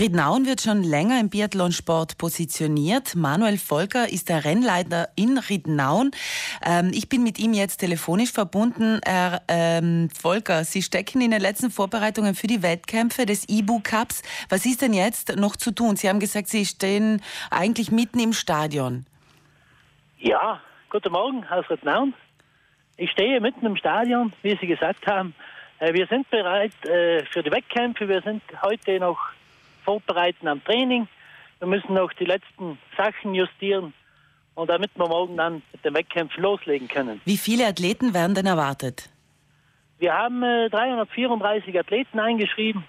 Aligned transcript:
Riednauen 0.00 0.46
wird 0.46 0.60
schon 0.60 0.84
länger 0.84 1.18
im 1.18 1.28
Biathlonsport 1.28 2.18
positioniert. 2.18 3.16
Manuel 3.16 3.58
Volker 3.58 4.08
ist 4.08 4.28
der 4.28 4.44
Rennleiter 4.44 5.08
in 5.16 5.38
Riednauen. 5.38 6.12
Ähm, 6.64 6.92
ich 6.94 7.08
bin 7.08 7.24
mit 7.24 7.40
ihm 7.40 7.52
jetzt 7.52 7.78
telefonisch 7.78 8.30
verbunden. 8.30 9.00
Herr 9.04 9.42
ähm, 9.48 10.08
Volker, 10.10 10.62
Sie 10.62 10.82
stecken 10.82 11.20
in 11.20 11.32
den 11.32 11.40
letzten 11.40 11.72
Vorbereitungen 11.72 12.36
für 12.36 12.46
die 12.46 12.62
Wettkämpfe 12.62 13.26
des 13.26 13.48
IBU 13.48 13.80
Cups. 13.82 14.22
Was 14.48 14.66
ist 14.66 14.82
denn 14.82 14.92
jetzt 14.92 15.34
noch 15.34 15.56
zu 15.56 15.72
tun? 15.72 15.96
Sie 15.96 16.08
haben 16.08 16.20
gesagt, 16.20 16.46
Sie 16.46 16.64
stehen 16.64 17.20
eigentlich 17.50 17.90
mitten 17.90 18.20
im 18.20 18.34
Stadion. 18.34 19.04
Ja, 20.20 20.60
guten 20.90 21.10
Morgen 21.10 21.44
aus 21.50 21.68
Riednauen. 21.68 22.14
Ich 22.98 23.10
stehe 23.10 23.40
mitten 23.40 23.66
im 23.66 23.74
Stadion, 23.74 24.32
wie 24.42 24.56
Sie 24.60 24.68
gesagt 24.68 25.08
haben. 25.08 25.34
Äh, 25.80 25.92
wir 25.92 26.06
sind 26.06 26.30
bereit 26.30 26.72
äh, 26.86 27.24
für 27.32 27.42
die 27.42 27.50
Wettkämpfe. 27.50 28.06
Wir 28.06 28.22
sind 28.22 28.42
heute 28.62 29.00
noch 29.00 29.18
vorbereiten 29.88 30.46
am 30.48 30.62
Training. 30.64 31.08
Wir 31.60 31.66
müssen 31.66 31.94
noch 31.94 32.12
die 32.12 32.26
letzten 32.26 32.78
Sachen 32.94 33.34
justieren 33.34 33.94
und 34.54 34.68
damit 34.68 34.90
wir 34.96 35.08
morgen 35.08 35.38
dann 35.38 35.62
mit 35.72 35.82
dem 35.82 35.94
Wettkampf 35.94 36.36
loslegen 36.36 36.88
können. 36.88 37.22
Wie 37.24 37.38
viele 37.38 37.66
Athleten 37.66 38.12
werden 38.12 38.34
denn 38.34 38.44
erwartet? 38.44 39.08
Wir 39.98 40.12
haben 40.12 40.42
äh, 40.42 40.68
334 40.68 41.78
Athleten 41.78 42.20
eingeschrieben, 42.20 42.84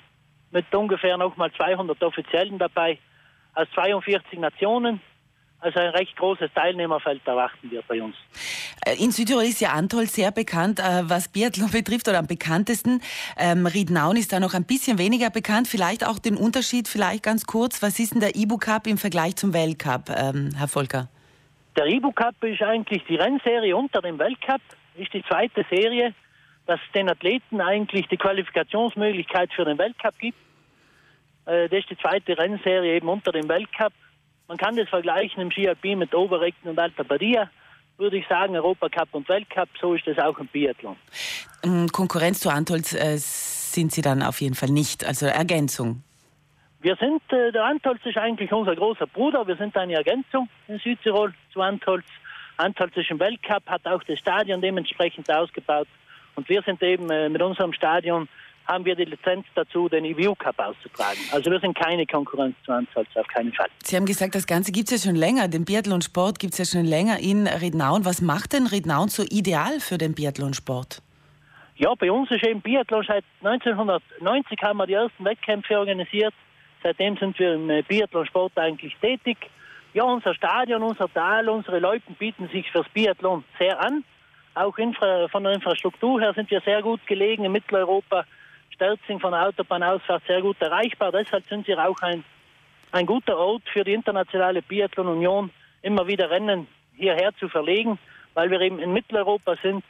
mit 0.52 0.66
ungefähr 0.76 1.16
nochmal 1.16 1.52
200 1.54 2.04
Offiziellen 2.04 2.60
dabei, 2.60 3.00
aus 3.56 3.68
42 3.76 4.38
Nationen. 4.38 5.00
Also 5.62 5.80
ein 5.80 5.90
recht 5.90 6.16
großes 6.16 6.50
Teilnehmerfeld 6.54 7.22
erwarten 7.28 7.70
wir 7.70 7.82
bei 7.82 8.02
uns. 8.02 8.16
Äh, 8.86 8.96
in 9.04 9.12
Südtirol 9.12 9.44
ist 9.44 9.60
ja 9.60 9.72
Antol 9.74 10.06
sehr 10.06 10.32
bekannt, 10.32 10.80
äh, 10.80 11.02
was 11.04 11.28
Biathlon 11.28 11.70
betrifft 11.72 12.08
oder 12.08 12.20
am 12.20 12.28
bekanntesten. 12.28 13.02
Ähm, 13.38 13.66
Riednaun 13.66 14.16
ist 14.16 14.32
da 14.32 14.40
noch 14.40 14.54
ein 14.54 14.64
bisschen 14.64 14.98
weniger 14.98 15.30
bekannt. 15.30 15.68
Vielleicht 15.68 16.08
auch 16.08 16.18
den 16.18 16.38
Unterschied, 16.38 16.88
vielleicht 16.88 17.24
ganz 17.24 17.46
kurz. 17.46 17.82
Was 17.82 18.00
ist 18.00 18.14
denn 18.14 18.22
der 18.22 18.36
Ibu 18.36 18.58
Cup 18.58 18.88
im 18.88 18.98
Vergleich 18.98 19.36
zum 19.36 19.54
Weltcup, 19.54 20.10
ähm, 20.10 20.52
Herr 20.58 20.70
Volker? 20.70 21.10
Der 21.76 21.86
Ibu 21.88 22.12
Cup 22.14 22.42
ist 22.44 22.62
eigentlich 22.62 23.04
die 23.10 23.16
Rennserie 23.16 23.76
unter 23.76 24.02
dem 24.02 24.18
Weltcup. 24.18 24.62
Ist 24.96 25.14
die 25.14 25.24
zweite 25.24 25.66
Serie, 25.70 26.14
dass 26.68 26.80
den 26.96 27.10
Athleten 27.10 27.60
eigentlich 27.60 28.08
die 28.08 28.18
Qualifikationsmöglichkeit 28.18 29.52
für 29.54 29.66
den 29.66 29.78
Weltcup 29.78 30.18
gibt. 30.20 30.38
Äh, 31.46 31.68
das 31.68 31.80
ist 31.80 31.90
die 31.90 31.98
zweite 31.98 32.38
Rennserie 32.38 32.96
eben 32.96 33.10
unter 33.10 33.34
dem 33.34 33.50
Weltcup. 33.50 33.92
Man 34.50 34.58
kann 34.58 34.76
das 34.76 34.90
vergleichen 34.90 35.44
im 35.44 35.52
Ski 35.52 35.96
mit 35.96 36.14
Oberrecken 36.16 36.72
und 36.72 36.80
Alta 36.80 37.04
Badia. 37.04 37.52
Würde 38.00 38.18
ich 38.18 38.28
sagen, 38.28 38.56
Europacup 38.56 39.10
und 39.12 39.30
Weltcup, 39.30 39.70
so 39.80 39.94
ist 39.94 40.08
das 40.08 40.18
auch 40.18 40.40
im 40.40 40.48
Biathlon. 40.48 40.96
Ähm, 41.64 41.88
Konkurrenz 41.90 42.40
zu 42.40 42.50
Antolz 42.50 42.94
äh, 42.94 43.18
sind 43.18 43.92
Sie 43.92 44.02
dann 44.02 44.24
auf 44.24 44.42
jeden 44.42 44.56
Fall 44.56 44.70
nicht, 44.70 45.06
also 45.06 45.28
Ergänzung. 45.28 46.02
Wir 46.82 46.96
sind, 46.96 47.22
äh, 47.32 47.52
der 47.52 47.64
Antolz 47.64 48.00
ist 48.06 48.18
eigentlich 48.18 48.52
unser 48.52 48.76
großer 48.76 49.06
Bruder. 49.06 49.46
Wir 49.46 49.56
sind 49.56 49.78
eine 49.78 49.94
Ergänzung 49.94 50.50
in 50.68 50.80
Südtirol 50.80 51.32
zu 51.54 51.62
Antolz. 51.62 52.06
Antolz 52.58 52.98
ist 52.98 53.12
im 53.12 53.20
Weltcup, 53.20 53.68
hat 53.68 53.86
auch 53.86 54.02
das 54.04 54.18
Stadion 54.18 54.62
dementsprechend 54.62 55.32
ausgebaut. 55.32 55.88
Und 56.34 56.50
wir 56.50 56.64
sind 56.64 56.82
eben 56.82 57.12
äh, 57.12 57.30
mit 57.30 57.44
unserem 57.44 57.74
Stadion 57.74 58.28
haben 58.70 58.86
wir 58.86 58.96
die 58.96 59.06
Lizenz 59.06 59.46
dazu, 59.56 59.90
den 59.90 60.06
EVU 60.06 60.36
Cup 60.36 60.60
auszutragen. 60.60 61.20
Also 61.32 61.50
wir 61.50 61.60
sind 61.60 61.76
keine 61.78 62.06
Konkurrenz 62.06 62.56
zu 62.64 62.72
Ansalz, 62.72 63.08
auf 63.16 63.28
keinen 63.28 63.52
Fall. 63.52 63.68
Sie 63.84 63.96
haben 63.96 64.06
gesagt, 64.06 64.36
das 64.36 64.46
Ganze 64.46 64.72
gibt 64.72 64.92
es 64.92 65.04
ja 65.04 65.10
schon 65.10 65.20
länger. 65.20 65.48
Den 65.48 65.66
Biathlonsport 65.66 66.38
gibt 66.38 66.54
es 66.54 66.60
ja 66.60 66.66
schon 66.66 66.86
länger 66.86 67.20
in 67.20 67.48
Riednauen. 67.48 68.06
Was 68.06 68.22
macht 68.22 68.54
denn 68.54 68.68
Riednauen 68.68 69.10
so 69.10 69.24
ideal 69.24 69.80
für 69.80 69.98
den 69.98 70.14
Biathlonsport? 70.14 71.02
Ja, 71.78 71.94
bei 71.96 72.12
uns 72.12 72.30
ist 72.30 72.46
eben 72.46 72.62
Biathlon 72.62 73.04
seit 73.08 73.24
1990 73.44 74.62
haben 74.62 74.78
wir 74.78 74.86
die 74.86 74.94
ersten 74.94 75.26
Wettkämpfe 75.26 75.80
organisiert. 75.80 76.34
Seitdem 76.84 77.18
sind 77.18 77.40
wir 77.40 77.56
im 77.56 77.84
Biathlonsport 77.86 78.58
eigentlich 78.58 78.96
tätig. 79.02 79.38
Ja, 79.94 80.04
unser 80.04 80.36
Stadion, 80.36 80.84
unser 80.84 81.12
Tal, 81.12 81.50
unsere 81.50 81.80
Leute 81.80 82.12
bieten 82.20 82.48
sich 82.50 82.70
fürs 82.72 82.88
Biathlon 82.90 83.44
sehr 83.58 83.82
an. 83.82 84.04
Auch 84.54 84.78
infra 84.78 85.28
von 85.30 85.44
der 85.44 85.54
Infrastruktur 85.54 86.22
her 86.22 86.34
sind 86.36 86.52
wir 86.52 86.62
sehr 86.62 86.82
gut 86.82 87.06
gelegen 87.08 87.46
in 87.46 87.52
Mitteleuropa. 87.52 88.26
Sterzing 88.80 89.20
von 89.20 89.32
der 89.32 89.46
Autobahnausfahrt 89.46 90.24
sehr 90.26 90.42
gut 90.42 90.56
erreichbar. 90.62 91.12
Deshalb 91.12 91.46
sind 91.50 91.66
sie 91.66 91.76
auch 91.76 92.00
ein, 92.02 92.24
ein 92.94 93.06
guter 93.06 93.38
Ort 93.38 93.64
für 93.74 93.84
die 93.84 93.94
internationale 93.94 94.62
Biathlon 94.62 95.08
Union, 95.08 95.52
immer 95.82 96.08
wieder 96.08 96.30
Rennen 96.30 96.66
hierher 96.96 97.32
zu 97.38 97.50
verlegen, 97.50 98.00
weil 98.36 98.50
wir 98.50 98.62
eben 98.62 98.80
in 98.80 98.94
Mitteleuropa 98.94 99.56
sind 99.62 99.84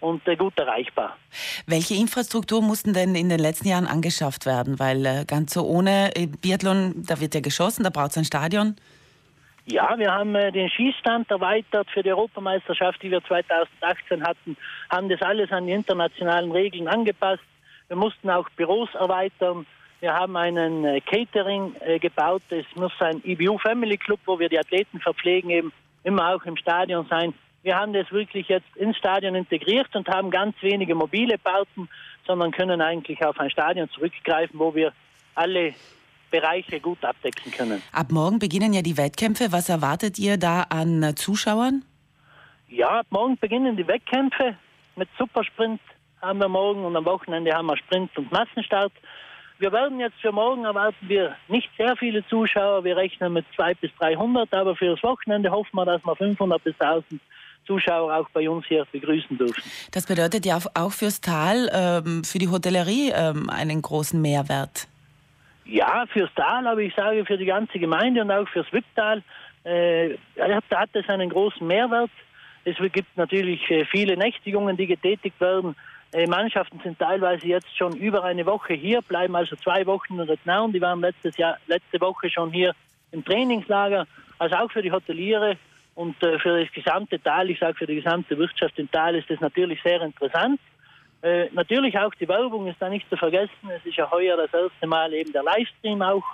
und 0.00 0.26
äh, 0.26 0.36
gut 0.36 0.58
erreichbar. 0.58 1.18
Welche 1.66 1.94
Infrastruktur 1.94 2.62
mussten 2.62 2.94
denn 2.94 3.14
in 3.14 3.28
den 3.28 3.38
letzten 3.38 3.68
Jahren 3.68 3.86
angeschafft 3.86 4.46
werden? 4.46 4.78
Weil 4.78 5.04
äh, 5.04 5.24
ganz 5.26 5.52
so 5.52 5.62
ohne 5.66 6.16
äh, 6.16 6.26
Biathlon, 6.26 7.04
da 7.06 7.20
wird 7.20 7.34
ja 7.34 7.42
geschossen, 7.42 7.84
da 7.84 7.90
braucht 7.90 8.12
es 8.12 8.16
ein 8.16 8.24
Stadion. 8.24 8.76
Ja, 9.66 9.98
wir 9.98 10.12
haben 10.12 10.34
äh, 10.34 10.50
den 10.50 10.70
Schießstand 10.70 11.30
erweitert 11.30 11.90
für 11.90 12.02
die 12.02 12.10
Europameisterschaft, 12.10 13.02
die 13.02 13.10
wir 13.10 13.22
2018 13.22 14.22
hatten, 14.22 14.56
haben 14.90 15.10
das 15.10 15.20
alles 15.20 15.52
an 15.52 15.66
die 15.66 15.72
internationalen 15.72 16.52
Regeln 16.52 16.88
angepasst. 16.88 17.42
Wir 17.88 17.96
mussten 17.96 18.30
auch 18.30 18.48
Büros 18.50 18.88
erweitern. 18.94 19.66
Wir 20.00 20.14
haben 20.14 20.36
einen 20.36 20.84
äh, 20.84 21.00
Catering 21.00 21.74
äh, 21.80 21.98
gebaut. 21.98 22.42
Es 22.50 22.66
muss 22.74 22.92
ein 23.00 23.22
EBU 23.24 23.58
Family 23.58 23.96
Club, 23.96 24.20
wo 24.26 24.38
wir 24.38 24.48
die 24.48 24.58
Athleten 24.58 25.00
verpflegen, 25.00 25.50
eben 25.50 25.72
immer 26.02 26.34
auch 26.34 26.44
im 26.44 26.56
Stadion 26.56 27.06
sein. 27.08 27.34
Wir 27.62 27.76
haben 27.76 27.94
das 27.94 28.12
wirklich 28.12 28.48
jetzt 28.48 28.76
ins 28.76 28.96
Stadion 28.98 29.34
integriert 29.34 29.94
und 29.96 30.06
haben 30.08 30.30
ganz 30.30 30.54
wenige 30.60 30.94
mobile 30.94 31.38
Bauten, 31.38 31.88
sondern 32.26 32.50
können 32.52 32.82
eigentlich 32.82 33.24
auf 33.24 33.40
ein 33.40 33.50
Stadion 33.50 33.88
zurückgreifen, 33.90 34.58
wo 34.58 34.74
wir 34.74 34.92
alle 35.34 35.74
Bereiche 36.30 36.80
gut 36.80 37.02
abdecken 37.04 37.52
können. 37.52 37.82
Ab 37.92 38.10
morgen 38.10 38.38
beginnen 38.38 38.72
ja 38.74 38.82
die 38.82 38.98
Wettkämpfe. 38.98 39.52
Was 39.52 39.68
erwartet 39.68 40.18
ihr 40.18 40.36
da 40.36 40.62
an 40.68 41.14
Zuschauern? 41.16 41.84
Ja, 42.68 43.00
ab 43.00 43.06
morgen 43.10 43.38
beginnen 43.38 43.76
die 43.76 43.86
Wettkämpfe 43.86 44.56
mit 44.96 45.08
Supersprint, 45.16 45.80
haben 46.24 46.38
wir 46.38 46.48
morgen 46.48 46.84
und 46.84 46.96
am 46.96 47.04
Wochenende 47.04 47.52
haben 47.52 47.66
wir 47.66 47.76
Sprint 47.76 48.16
und 48.16 48.32
Massenstart. 48.32 48.92
Wir 49.58 49.70
werden 49.72 50.00
jetzt 50.00 50.20
für 50.20 50.32
morgen 50.32 50.64
erwarten 50.64 51.08
wir 51.08 51.36
nicht 51.48 51.70
sehr 51.78 51.96
viele 51.96 52.26
Zuschauer. 52.26 52.82
Wir 52.82 52.96
rechnen 52.96 53.32
mit 53.32 53.44
200 53.54 53.80
bis 53.80 53.90
300, 53.98 54.52
aber 54.52 54.74
für 54.74 54.86
das 54.86 55.02
Wochenende 55.02 55.50
hoffen 55.50 55.76
wir, 55.76 55.84
dass 55.84 56.04
wir 56.04 56.16
500 56.16 56.62
bis 56.64 56.74
1000 56.80 57.20
Zuschauer 57.66 58.14
auch 58.14 58.28
bei 58.30 58.48
uns 58.48 58.66
hier 58.66 58.84
begrüßen 58.90 59.38
dürfen. 59.38 59.62
Das 59.92 60.06
bedeutet 60.06 60.44
ja 60.44 60.58
auch 60.74 60.92
fürs 60.92 61.20
Tal, 61.20 61.70
ähm, 61.72 62.24
für 62.24 62.38
die 62.38 62.48
Hotellerie 62.48 63.12
ähm, 63.14 63.48
einen 63.48 63.80
großen 63.80 64.20
Mehrwert. 64.20 64.88
Ja, 65.64 66.04
fürs 66.12 66.30
Tal, 66.34 66.66
aber 66.66 66.80
ich 66.80 66.94
sage 66.94 67.24
für 67.24 67.38
die 67.38 67.46
ganze 67.46 67.78
Gemeinde 67.78 68.20
und 68.20 68.30
auch 68.30 68.46
fürs 68.48 68.70
Wipptal 68.70 69.22
äh, 69.64 70.10
hat 70.38 70.90
es 70.92 71.08
einen 71.08 71.30
großen 71.30 71.66
Mehrwert. 71.66 72.10
Es 72.64 72.76
gibt 72.92 73.16
natürlich 73.16 73.70
äh, 73.70 73.84
viele 73.86 74.16
Nächtigungen, 74.16 74.76
die 74.76 74.86
getätigt 74.86 75.40
werden. 75.40 75.74
Die 76.16 76.26
Mannschaften 76.26 76.78
sind 76.84 76.98
teilweise 76.98 77.46
jetzt 77.46 77.76
schon 77.76 77.96
über 77.96 78.22
eine 78.22 78.46
Woche 78.46 78.74
hier, 78.74 79.02
bleiben 79.02 79.34
also 79.34 79.56
zwei 79.56 79.84
Wochen 79.84 80.14
in 80.14 80.20
Rittnaun. 80.20 80.72
Die 80.72 80.80
waren 80.80 81.00
letztes 81.00 81.36
Jahr, 81.36 81.58
letzte 81.66 82.00
Woche 82.00 82.30
schon 82.30 82.52
hier 82.52 82.72
im 83.10 83.24
Trainingslager. 83.24 84.06
Also 84.38 84.54
auch 84.56 84.70
für 84.70 84.82
die 84.82 84.92
Hoteliere 84.92 85.56
und 85.96 86.20
äh, 86.22 86.38
für 86.38 86.60
das 86.62 86.72
gesamte 86.72 87.20
Tal, 87.20 87.50
ich 87.50 87.58
sage 87.58 87.74
für 87.74 87.86
die 87.86 87.96
gesamte 87.96 88.38
Wirtschaft 88.38 88.78
im 88.78 88.90
Tal 88.90 89.16
ist 89.16 89.28
das 89.28 89.40
natürlich 89.40 89.82
sehr 89.82 90.00
interessant. 90.02 90.60
Äh, 91.22 91.48
natürlich 91.52 91.98
auch 91.98 92.14
die 92.14 92.28
Werbung 92.28 92.68
ist 92.68 92.76
da 92.80 92.88
nicht 92.88 93.08
zu 93.08 93.16
vergessen. 93.16 93.70
Es 93.76 93.84
ist 93.84 93.96
ja 93.96 94.08
heuer 94.10 94.36
das 94.36 94.52
erste 94.52 94.86
Mal 94.86 95.12
eben 95.14 95.32
der 95.32 95.42
Livestream 95.42 96.00
auch 96.02 96.24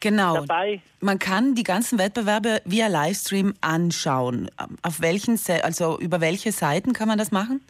Genau. 0.00 0.34
Dabei. 0.34 0.80
Man 1.00 1.18
kann 1.20 1.54
die 1.54 1.62
ganzen 1.62 1.98
Wettbewerbe 1.98 2.60
via 2.64 2.88
Livestream 2.88 3.54
anschauen. 3.60 4.50
Auf 4.82 5.00
welchen, 5.00 5.38
also 5.62 5.98
über 6.00 6.20
welche 6.20 6.50
Seiten 6.50 6.92
kann 6.92 7.06
man 7.06 7.18
das 7.18 7.30
machen? 7.30 7.60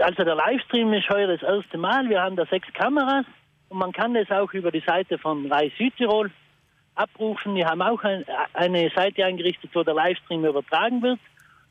Also 0.00 0.24
der 0.24 0.34
Livestream 0.34 0.92
ist 0.94 1.08
heuer 1.10 1.26
das 1.26 1.42
erste 1.42 1.76
Mal. 1.76 2.08
Wir 2.08 2.22
haben 2.22 2.36
da 2.36 2.46
sechs 2.46 2.72
Kameras 2.72 3.26
und 3.68 3.78
man 3.78 3.92
kann 3.92 4.14
das 4.14 4.30
auch 4.30 4.52
über 4.52 4.70
die 4.70 4.82
Seite 4.86 5.18
von 5.18 5.50
Reis 5.52 5.72
Südtirol 5.76 6.30
abrufen. 6.94 7.54
Wir 7.54 7.66
haben 7.66 7.82
auch 7.82 8.02
ein, 8.02 8.24
eine 8.54 8.90
Seite 8.90 9.24
eingerichtet, 9.24 9.70
wo 9.74 9.82
der 9.82 9.94
Livestream 9.94 10.44
übertragen 10.44 11.02
wird. 11.02 11.20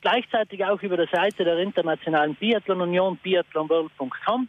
Gleichzeitig 0.01 0.63
auch 0.63 0.81
über 0.81 0.97
die 0.97 1.11
Seite 1.11 1.43
der 1.43 1.57
Internationalen 1.57 2.35
Biathlon 2.35 2.81
Union, 2.81 3.17
biathlonworld.com. 3.17 4.47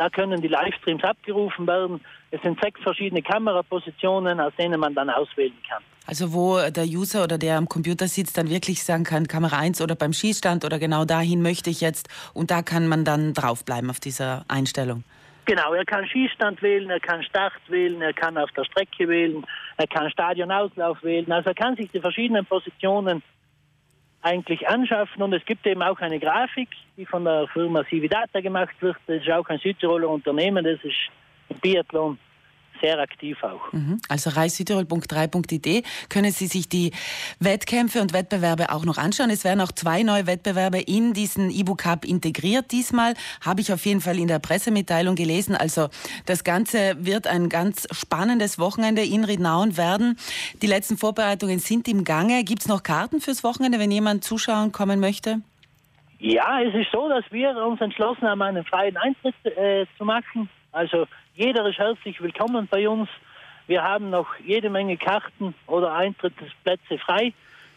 Da 0.00 0.08
können 0.08 0.40
die 0.40 0.48
Livestreams 0.48 1.04
abgerufen 1.04 1.66
werden. 1.66 2.00
Es 2.30 2.40
sind 2.40 2.58
sechs 2.62 2.80
verschiedene 2.80 3.20
Kamerapositionen, 3.20 4.40
aus 4.40 4.54
denen 4.58 4.80
man 4.80 4.94
dann 4.94 5.10
auswählen 5.10 5.52
kann. 5.68 5.82
Also 6.06 6.32
wo 6.32 6.58
der 6.70 6.84
User 6.84 7.24
oder 7.24 7.36
der 7.36 7.58
am 7.58 7.68
Computer 7.68 8.08
sitzt, 8.08 8.38
dann 8.38 8.48
wirklich 8.48 8.82
sagen 8.82 9.04
kann, 9.04 9.28
Kamera 9.28 9.58
1 9.58 9.82
oder 9.82 9.96
beim 9.96 10.14
Schießstand 10.14 10.64
oder 10.64 10.78
genau 10.78 11.04
dahin 11.04 11.42
möchte 11.42 11.68
ich 11.68 11.82
jetzt 11.82 12.08
und 12.32 12.50
da 12.50 12.62
kann 12.62 12.88
man 12.88 13.04
dann 13.04 13.34
draufbleiben 13.34 13.90
auf 13.90 14.00
dieser 14.00 14.46
Einstellung. 14.48 15.04
Genau, 15.44 15.74
er 15.74 15.84
kann 15.84 16.06
Schießstand 16.06 16.62
wählen, 16.62 16.88
er 16.88 17.00
kann 17.00 17.22
Start 17.22 17.52
wählen, 17.68 18.00
er 18.00 18.14
kann 18.14 18.38
auf 18.38 18.50
der 18.52 18.64
Strecke 18.64 19.06
wählen, 19.06 19.44
er 19.76 19.86
kann 19.86 20.10
Stadionauslauf 20.10 21.02
wählen. 21.02 21.30
Also 21.30 21.50
er 21.50 21.54
kann 21.54 21.76
sich 21.76 21.90
die 21.90 22.00
verschiedenen 22.00 22.46
Positionen 22.46 23.22
eigentlich 24.22 24.68
anschaffen 24.68 25.22
und 25.22 25.32
es 25.32 25.44
gibt 25.44 25.66
eben 25.66 25.82
auch 25.82 25.98
eine 26.00 26.18
Grafik, 26.18 26.68
die 26.96 27.06
von 27.06 27.24
der 27.24 27.46
Firma 27.48 27.84
Cividata 27.88 28.40
gemacht 28.40 28.74
wird. 28.80 28.96
Das 29.06 29.22
ist 29.22 29.30
auch 29.30 29.48
ein 29.48 29.58
Südtiroler 29.58 30.08
Unternehmen, 30.08 30.64
das 30.64 30.78
ist 30.84 30.98
im 31.48 31.58
Biathlon 31.58 32.18
sehr 32.80 32.98
aktiv 32.98 33.42
auch. 33.42 33.72
Mhm. 33.72 34.00
Also 34.08 34.30
reissüdtirol.3.id 34.30 35.84
können 36.08 36.32
Sie 36.32 36.46
sich 36.46 36.68
die 36.68 36.92
Wettkämpfe 37.38 38.00
und 38.00 38.12
Wettbewerbe 38.12 38.72
auch 38.72 38.84
noch 38.84 38.98
anschauen. 38.98 39.30
Es 39.30 39.44
werden 39.44 39.60
auch 39.60 39.72
zwei 39.72 40.02
neue 40.02 40.26
Wettbewerbe 40.26 40.80
in 40.80 41.12
diesen 41.12 41.50
Ibu 41.50 41.74
Cup 41.74 42.04
integriert. 42.04 42.70
Diesmal 42.70 43.14
habe 43.44 43.60
ich 43.60 43.72
auf 43.72 43.84
jeden 43.86 44.00
Fall 44.00 44.18
in 44.18 44.28
der 44.28 44.38
Pressemitteilung 44.38 45.14
gelesen. 45.14 45.54
Also 45.54 45.88
das 46.26 46.44
Ganze 46.44 46.96
wird 46.98 47.26
ein 47.26 47.48
ganz 47.48 47.86
spannendes 47.92 48.58
Wochenende 48.58 49.02
in 49.02 49.24
Riednauen 49.24 49.76
werden. 49.76 50.16
Die 50.62 50.66
letzten 50.66 50.96
Vorbereitungen 50.96 51.58
sind 51.58 51.88
im 51.88 52.04
Gange. 52.04 52.44
Gibt 52.44 52.62
es 52.62 52.68
noch 52.68 52.82
Karten 52.82 53.20
fürs 53.20 53.44
Wochenende, 53.44 53.78
wenn 53.78 53.90
jemand 53.90 54.24
zuschauen 54.24 54.72
kommen 54.72 55.00
möchte? 55.00 55.40
Ja, 56.20 56.60
es 56.60 56.74
ist 56.74 56.92
so, 56.92 57.08
dass 57.08 57.24
wir 57.30 57.56
uns 57.56 57.80
entschlossen 57.80 58.28
haben, 58.28 58.42
einen 58.42 58.64
freien 58.64 58.96
Eintritt 58.98 59.34
äh, 59.44 59.86
zu 59.96 60.04
machen. 60.04 60.50
Also 60.72 61.06
jeder 61.34 61.66
ist 61.66 61.78
herzlich 61.78 62.20
willkommen 62.22 62.68
bei 62.70 62.88
uns. 62.88 63.08
Wir 63.66 63.82
haben 63.82 64.10
noch 64.10 64.28
jede 64.44 64.70
Menge 64.70 64.96
Karten 64.96 65.54
oder 65.66 65.92
Eintrittsplätze 65.94 66.98
frei. 66.98 67.32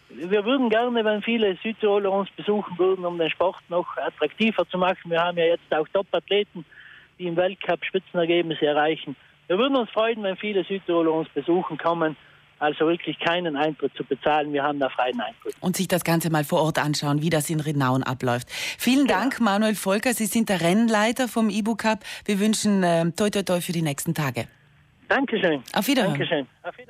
Wir 0.10 0.46
würden 0.46 0.70
gerne, 0.70 1.04
wenn 1.04 1.24
viele 1.24 1.56
Südtiroler 1.64 2.12
uns 2.12 2.30
besuchen 2.32 2.78
würden, 2.78 3.04
um 3.04 3.18
den 3.18 3.32
Sport 3.32 3.58
noch 3.70 3.98
attraktiver 3.98 4.68
zu 4.68 4.78
machen. 4.78 5.10
Wir 5.10 5.24
haben 5.24 5.38
ja 5.38 5.46
jetzt 5.46 5.74
auch 5.74 5.88
Top-Athleten, 5.88 6.66
die 7.18 7.26
im 7.26 7.36
Weltcup 7.36 7.84
Spitzenergebnisse 7.84 8.68
erreichen. 8.68 9.16
Wir 9.48 9.58
würden 9.58 9.76
uns 9.76 9.90
freuen, 9.90 10.22
wenn 10.22 10.38
viele 10.38 10.64
Südtiroler 10.64 11.12
uns 11.12 11.30
besuchen 11.30 11.78
kommen 11.80 12.16
also 12.64 12.88
wirklich 12.88 13.20
keinen 13.20 13.58
Eintritt 13.58 13.94
zu 13.96 14.04
bezahlen. 14.04 14.54
Wir 14.54 14.64
haben 14.64 14.80
da 14.80 14.90
freien 14.90 15.20
Eintritt. 15.20 15.54
Und 15.60 15.76
sich 15.76 15.88
das 15.88 16.04
Ganze 16.04 16.30
mal 16.30 16.44
vor 16.44 16.62
Ort 16.62 16.80
anschauen, 16.80 17.22
wie 17.22 17.30
das 17.30 17.50
in 17.50 17.60
Renauen 17.60 18.04
abläuft. 18.04 18.50
Vielen 18.50 19.06
ja. 19.08 19.20
Dank, 19.20 19.42
Manuel 19.42 19.76
Volker. 19.76 20.14
Sie 20.14 20.26
sind 20.26 20.50
der 20.50 20.62
Rennleiter 20.62 21.28
vom 21.28 21.50
Ibu 21.50 21.76
Cup. 21.76 22.00
Wir 22.26 22.40
wünschen 22.40 22.84
äh, 22.84 23.12
toi 23.12 23.30
toi 23.30 23.44
toi 23.44 23.60
für 23.60 23.74
die 23.74 23.82
nächsten 23.82 24.14
Tage. 24.14 24.48
Dankeschön. 25.10 25.62
Auf 25.74 25.88
Wiederhören. 25.88 26.14
Dankeschön. 26.14 26.48
Auf 26.64 26.78
Wiederhören. 26.78 26.90